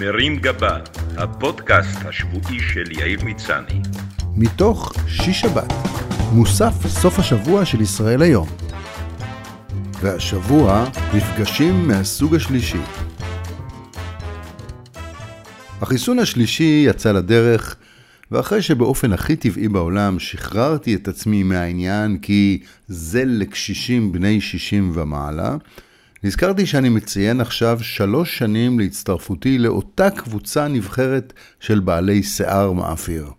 [0.00, 0.78] מרים גבה,
[1.16, 3.80] הפודקאסט השבועי של יאיר מצני.
[4.36, 5.72] מתוך שיש שבת,
[6.32, 8.48] מוסף סוף השבוע של ישראל היום.
[10.00, 12.80] והשבוע, מפגשים מהסוג השלישי.
[15.80, 17.76] החיסון השלישי יצא לדרך,
[18.30, 25.56] ואחרי שבאופן הכי טבעי בעולם שחררתי את עצמי מהעניין כי זה לקשישים בני 60 ומעלה,
[26.24, 33.30] נזכרתי שאני מציין עכשיו שלוש שנים להצטרפותי לאותה קבוצה נבחרת של בעלי שיער מאפיר,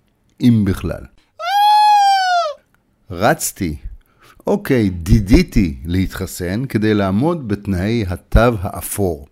[0.41, 1.01] אם בכלל.
[3.11, 3.75] רצתי,
[4.47, 9.27] אוקיי, דידיתי להתחסן כדי לעמוד בתנאי התו האפור.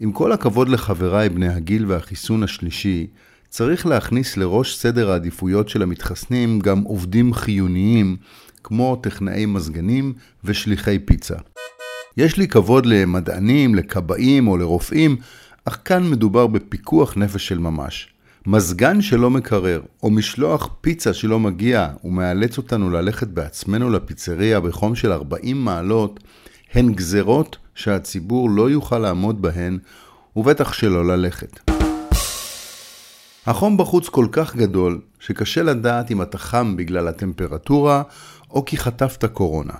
[0.00, 3.06] עם כל הכבוד לחבריי בני הגיל והחיסון השלישי,
[3.48, 8.16] צריך להכניס לראש סדר העדיפויות של המתחסנים גם עובדים חיוניים,
[8.64, 10.12] כמו טכנאי מזגנים
[10.44, 11.36] ושליחי פיצה.
[12.16, 15.16] יש לי כבוד למדענים, לכבאים או לרופאים,
[15.64, 18.08] אך כאן מדובר בפיקוח נפש של ממש.
[18.46, 25.12] מזגן שלא מקרר, או משלוח פיצה שלא מגיע ומאלץ אותנו ללכת בעצמנו לפיצריה בחום של
[25.12, 26.20] 40 מעלות,
[26.74, 29.78] הן גזרות שהציבור לא יוכל לעמוד בהן,
[30.36, 31.70] ובטח שלא ללכת.
[33.46, 38.02] החום בחוץ כל כך גדול, שקשה לדעת אם אתה חם בגלל הטמפרטורה,
[38.50, 39.74] או כי חטפת קורונה.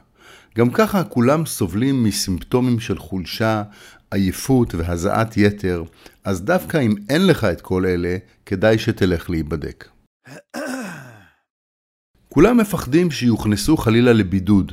[0.59, 3.63] גם ככה כולם סובלים מסימפטומים של חולשה,
[4.11, 5.85] עייפות והזעת יתר,
[6.25, 9.89] אז דווקא אם אין לך את כל אלה, כדאי שתלך להיבדק.
[12.29, 14.73] כולם מפחדים שיוכנסו חלילה לבידוד,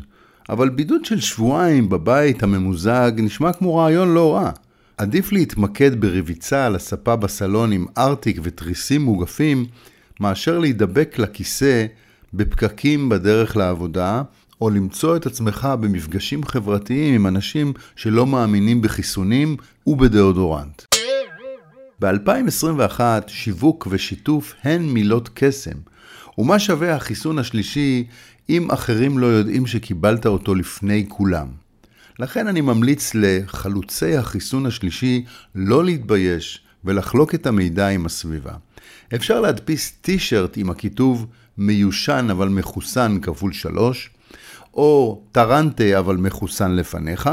[0.50, 4.52] אבל בידוד של שבועיים בבית הממוזג נשמע כמו רעיון לא רע.
[4.98, 9.66] עדיף להתמקד ברביצה על הספה בסלון עם ארטיק ותריסים מוגפים,
[10.20, 11.86] מאשר להידבק לכיסא
[12.34, 14.22] בפקקים בדרך לעבודה,
[14.62, 19.58] או למצוא את עצמך במפגשים חברתיים עם אנשים שלא מאמינים בחיסונים
[19.88, 20.84] ובדאודורנט.
[22.02, 25.78] ב-2021 שיווק ושיתוף הן מילות קסם,
[26.38, 28.08] ומה שווה החיסון השלישי
[28.50, 31.48] אם אחרים לא יודעים שקיבלת אותו לפני כולם.
[32.20, 35.26] לכן אני ממליץ לחלוצי החיסון השלישי
[35.56, 38.54] לא להתבייש ולחלוק את המידע עם הסביבה.
[39.16, 41.26] אפשר להדפיס טישרט עם הכיתוב
[41.58, 44.10] מיושן אבל מחוסן כפול שלוש,
[44.74, 47.30] או טרנטה אבל מחוסן לפניך.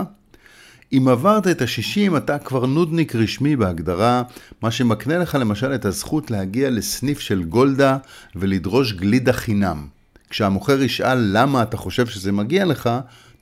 [0.92, 4.22] אם עברת את ה-60 אתה כבר נודניק רשמי בהגדרה,
[4.62, 7.96] מה שמקנה לך למשל את הזכות להגיע לסניף של גולדה
[8.36, 9.86] ולדרוש גלידה חינם.
[10.30, 12.90] כשהמוכר ישאל למה אתה חושב שזה מגיע לך,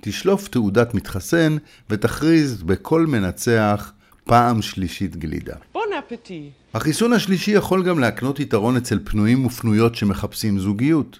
[0.00, 1.56] תשלוף תעודת מתחסן
[1.90, 3.92] ותכריז בקול מנצח
[4.24, 5.54] פעם שלישית גלידה.
[5.72, 6.50] בון אפטי.
[6.74, 11.18] החיסון השלישי יכול גם להקנות יתרון אצל פנויים ופנויות שמחפשים זוגיות.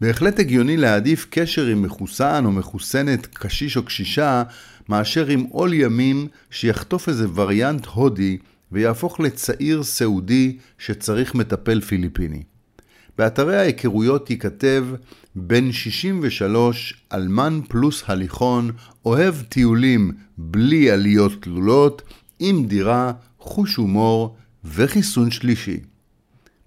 [0.00, 4.42] בהחלט הגיוני להעדיף קשר עם מחוסן או מחוסנת, קשיש או קשישה,
[4.88, 8.38] מאשר עם עול ימים שיחטוף איזה וריאנט הודי
[8.72, 12.42] ויהפוך לצעיר סעודי שצריך מטפל פיליפיני.
[13.18, 14.86] באתרי ההיכרויות ייכתב
[15.34, 18.70] בן 63, אלמן פלוס הליכון,
[19.04, 22.02] אוהב טיולים בלי עליות תלולות,
[22.38, 25.80] עם דירה, חוש הומור וחיסון שלישי.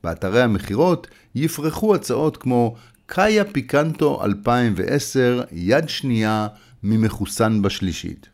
[0.03, 2.75] באתרי המכירות יפרחו הצעות כמו
[3.09, 6.47] קאיה פיקנטו 2010, יד שנייה,
[6.83, 8.29] ממחוסן בשלישית.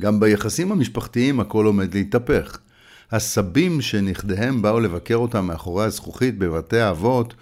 [0.00, 2.58] גם ביחסים המשפחתיים הכל עומד להתהפך.
[3.12, 7.34] הסבים שנכדיהם באו לבקר אותם מאחורי הזכוכית בבתי האבות,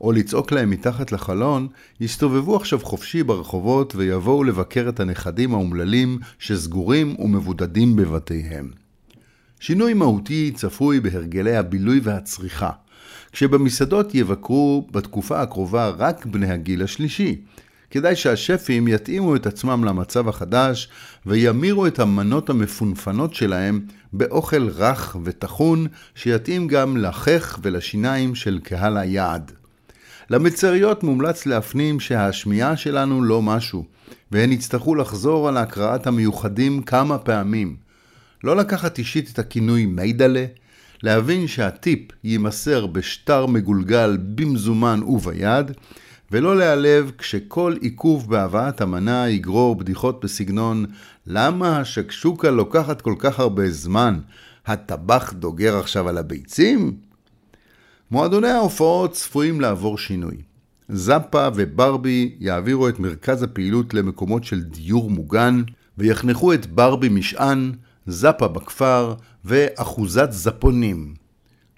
[0.00, 1.68] או לצעוק להם מתחת לחלון,
[2.00, 8.70] יסתובבו עכשיו חופשי ברחובות ויבואו לבקר את הנכדים האומללים שסגורים ומבודדים בבתיהם.
[9.60, 12.70] שינוי מהותי צפוי בהרגלי הבילוי והצריכה.
[13.32, 17.40] כשבמסעדות יבקרו בתקופה הקרובה רק בני הגיל השלישי.
[17.90, 20.88] כדאי שהשפים יתאימו את עצמם למצב החדש
[21.26, 23.80] וימירו את המנות המפונפנות שלהם
[24.12, 29.52] באוכל רך וטחון שיתאים גם לחך ולשיניים של קהל היעד.
[30.30, 33.84] למצריות מומלץ להפנים שהשמיעה שלנו לא משהו,
[34.32, 37.76] והן יצטרכו לחזור על הקראת המיוחדים כמה פעמים.
[38.44, 40.44] לא לקחת אישית את הכינוי מיידלה,
[41.02, 45.70] להבין שהטיפ יימסר בשטר מגולגל במזומן וביד,
[46.32, 50.86] ולא להיעלב כשכל עיכוב בהבאת המנה יגרור בדיחות בסגנון
[51.26, 54.18] למה השקשוקה לוקחת כל כך הרבה זמן?
[54.66, 56.96] הטבח דוגר עכשיו על הביצים?
[58.10, 60.36] מועדוני ההופעות צפויים לעבור שינוי.
[60.88, 65.62] זאפה וברבי יעבירו את מרכז הפעילות למקומות של דיור מוגן,
[65.98, 67.72] ויחנכו את ברבי משען,
[68.06, 69.14] זאפה בכפר
[69.44, 71.14] ואחוזת זפונים.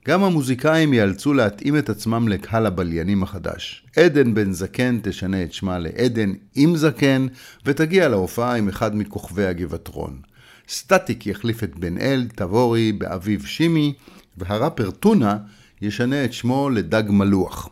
[0.08, 3.84] גם המוזיקאים ייאלצו להתאים את עצמם לקהל הבליינים החדש.
[3.96, 7.26] עדן בן זקן תשנה את שמה לעדן עם זקן,
[7.64, 10.20] ותגיע להופעה עם אחד מכוכבי הגבעתרון.
[10.68, 13.94] סטטיק יחליף את בן אל, תבורי באביב שימי,
[14.36, 15.36] והראפר טונה
[15.82, 17.68] ישנה את שמו לדג מלוח.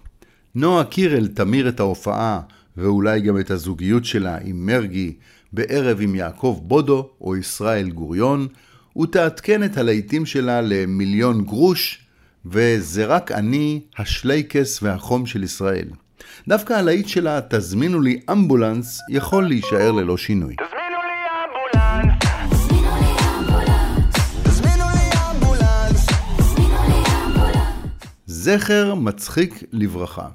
[0.54, 2.40] נועה קירל תמיר את ההופעה,
[2.76, 5.16] ואולי גם את הזוגיות שלה עם מרגי,
[5.52, 8.48] בערב עם יעקב בודו או ישראל גוריון,
[8.98, 12.06] ותעדכן את הלהיטים שלה למיליון גרוש,
[12.46, 15.88] וזה רק אני, השלייקס והחום של ישראל.
[16.48, 20.54] דווקא הלהיט שלה, תזמינו לי אמבולנס, יכול להישאר ללא שינוי.
[20.56, 22.26] תזמינו לי אמבולנס.
[28.26, 30.28] זכר מצחיק לברכה.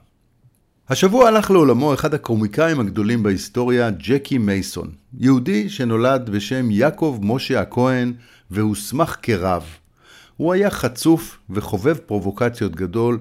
[0.91, 8.13] השבוע הלך לעולמו אחד הקומיקאים הגדולים בהיסטוריה, ג'קי מייסון, יהודי שנולד בשם יעקב משה הכהן
[8.51, 9.63] והוסמך כרב.
[10.37, 13.19] הוא היה חצוף וחובב פרובוקציות גדול,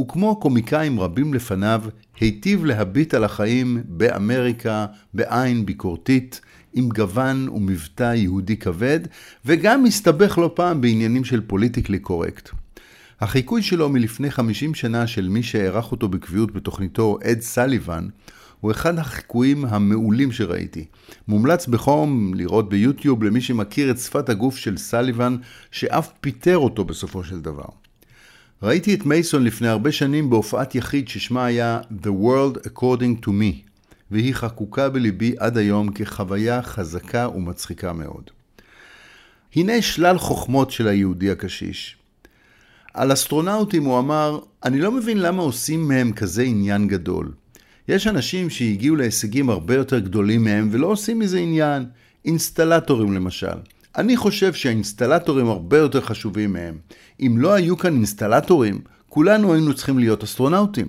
[0.00, 1.82] וכמו קומיקאים רבים לפניו,
[2.20, 6.40] היטיב להביט על החיים באמריקה בעין ביקורתית,
[6.74, 9.00] עם גוון ומבטא יהודי כבד,
[9.44, 12.50] וגם הסתבך לא פעם בעניינים של פוליטיקלי קורקט.
[13.22, 18.08] החיקוי שלו מלפני 50 שנה של מי שהערך אותו בקביעות בתוכניתו אד סליבן,
[18.60, 20.84] הוא אחד החיקויים המעולים שראיתי.
[21.28, 25.36] מומלץ בחום לראות ביוטיוב למי שמכיר את שפת הגוף של סליבן,
[25.70, 27.64] שאף פיטר אותו בסופו של דבר.
[28.62, 33.68] ראיתי את מייסון לפני הרבה שנים בהופעת יחיד ששמה היה The World According to Me,
[34.10, 38.30] והיא חקוקה בליבי עד היום כחוויה חזקה ומצחיקה מאוד.
[39.56, 42.01] הנה שלל חוכמות של היהודי הקשיש.
[42.94, 47.32] על אסטרונאוטים הוא אמר, אני לא מבין למה עושים מהם כזה עניין גדול.
[47.88, 51.84] יש אנשים שהגיעו להישגים הרבה יותר גדולים מהם ולא עושים מזה עניין.
[52.24, 53.56] אינסטלטורים למשל.
[53.96, 56.78] אני חושב שהאינסטלטורים הרבה יותר חשובים מהם.
[57.20, 60.86] אם לא היו כאן אינסטלטורים, כולנו היינו צריכים להיות אסטרונאוטים.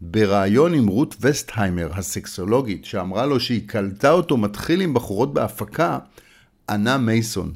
[0.00, 5.98] בריאיון עם רות וסטהיימר, הסקסולוגית, שאמרה לו שהיא קלטה אותו מתחיל עם בחורות בהפקה,
[6.70, 7.52] ענה מייסון.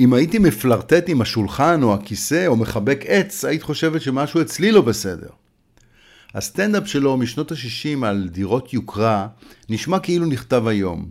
[0.00, 4.80] אם הייתי מפלרטט עם השולחן או הכיסא או מחבק עץ, היית חושבת שמשהו אצלי לא
[4.80, 5.28] בסדר.
[6.34, 9.26] הסטנדאפ שלו משנות ה-60 על דירות יוקרה
[9.68, 11.08] נשמע כאילו נכתב היום.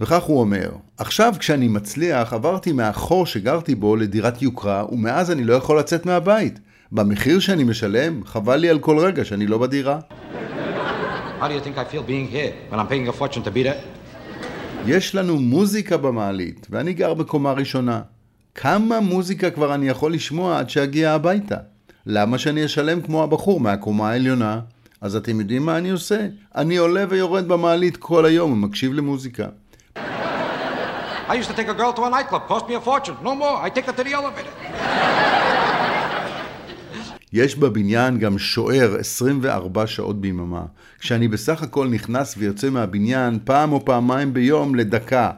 [0.00, 5.54] וכך הוא אומר, עכשיו כשאני מצליח עברתי מהחור שגרתי בו לדירת יוקרה ומאז אני לא
[5.54, 6.60] יכול לצאת מהבית.
[6.92, 9.98] במחיר שאני משלם, חבל לי על כל רגע שאני לא בדירה.
[11.40, 13.62] How do you think I feel being here when I'm paying a fortune to be
[13.62, 14.03] there?
[14.86, 18.00] יש לנו מוזיקה במעלית, ואני גר בקומה ראשונה.
[18.54, 21.56] כמה מוזיקה כבר אני יכול לשמוע עד שאגיע הביתה?
[22.06, 24.60] למה שאני אשלם כמו הבחור מהקומה העליונה?
[25.00, 26.26] אז אתם יודעים מה אני עושה?
[26.54, 29.46] אני עולה ויורד במעלית כל היום ומקשיב למוזיקה.
[31.28, 33.16] I used to take a girl to a nightclub, cost me a fortune.
[33.22, 35.43] No more, I take her to the elevator.
[37.34, 40.64] יש בבניין גם שוער 24 שעות ביממה,
[40.98, 45.30] כשאני בסך הכל נכנס ויוצא מהבניין פעם או פעמיים ביום לדקה.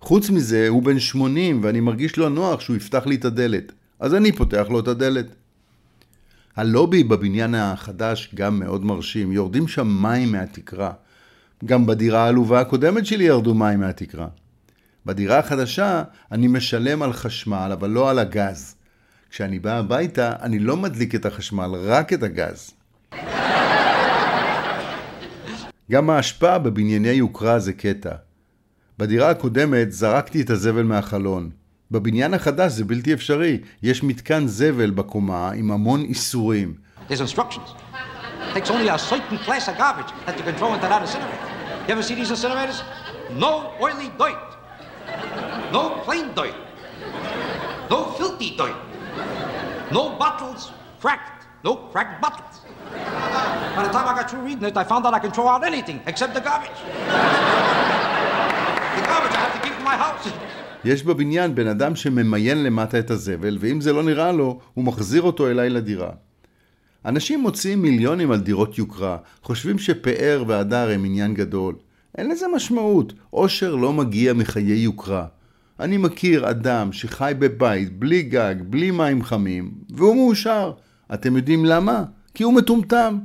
[0.00, 4.14] חוץ מזה, הוא בן 80 ואני מרגיש לא נוח שהוא יפתח לי את הדלת, אז
[4.14, 5.26] אני פותח לו את הדלת.
[6.56, 10.90] הלובי בבניין החדש גם מאוד מרשים, יורדים שם מים מהתקרה.
[11.64, 14.28] גם בדירה העלובה הקודמת שלי ירדו מים מהתקרה.
[15.06, 16.02] בדירה החדשה
[16.32, 18.77] אני משלם על חשמל, אבל לא על הגז.
[19.30, 22.70] כשאני בא הביתה, אני לא מדליק את החשמל, רק את הגז.
[25.90, 28.10] גם האשפה בבנייני יוקרה זה קטע.
[28.98, 31.50] בדירה הקודמת זרקתי את הזבל מהחלון.
[31.90, 33.58] בבניין החדש זה בלתי אפשרי.
[33.82, 36.74] יש מתקן זבל בקומה עם המון איסורים.
[43.38, 44.48] No oily dirt.
[45.72, 46.58] No plain dirt.
[47.90, 48.78] No filthy dirt.
[49.90, 51.46] No bottles cracked.
[51.64, 52.54] No cracked bottles.
[53.76, 55.64] By the time I got through reading it, I found out I can throw out
[55.64, 56.80] anything except the garbage.
[58.96, 60.28] the garbage I have to keep in my house.
[60.84, 65.22] יש בבניין בן אדם שממיין למטה את הזבל, ואם זה לא נראה לו, הוא מחזיר
[65.22, 66.10] אותו אליי לדירה.
[67.04, 71.74] אנשים מוציאים מיליונים על דירות יוקרה, חושבים שפאר והדר הם עניין גדול.
[72.18, 75.26] אין לזה משמעות, עושר לא מגיע מחיי יוקרה.
[75.80, 80.72] אני מכיר אדם שחי בבית, בלי גג, בלי מים חמים, והוא מאושר.
[81.14, 82.04] אתם יודעים למה?
[82.34, 83.18] כי הוא מטומטם.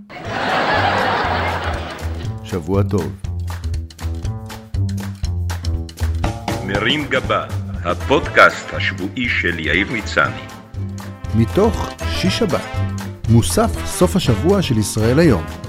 [2.44, 3.12] שבוע טוב.
[6.68, 7.46] מרים גבה,
[7.86, 10.42] הפודקאסט השבועי של יאיר מצני.
[11.36, 12.62] מתוך שיש שבת,
[13.30, 15.63] מוסף סוף השבוע של ישראל היום.